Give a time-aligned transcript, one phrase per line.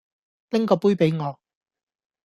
[0.49, 1.39] 拎個杯畀我